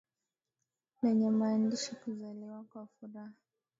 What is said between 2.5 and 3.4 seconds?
kwa furaha